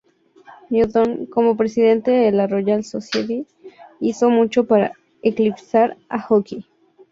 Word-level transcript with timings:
Newton, 0.71 1.27
como 1.27 1.55
Presidente 1.57 2.09
de 2.09 2.31
la 2.31 2.47
Royal 2.47 2.83
Society, 2.83 3.45
hizo 3.99 4.31
mucho 4.31 4.65
para 4.65 4.93
eclipsar 5.21 5.95
a 6.09 6.19
Hooke. 6.19 6.65